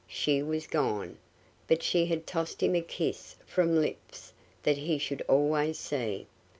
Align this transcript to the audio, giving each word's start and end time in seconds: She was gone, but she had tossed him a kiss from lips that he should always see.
She 0.07 0.41
was 0.41 0.65
gone, 0.65 1.19
but 1.67 1.83
she 1.83 2.07
had 2.07 2.25
tossed 2.25 2.63
him 2.63 2.73
a 2.73 2.81
kiss 2.81 3.35
from 3.45 3.75
lips 3.79 4.33
that 4.63 4.77
he 4.79 4.97
should 4.97 5.21
always 5.29 5.77
see. 5.77 6.25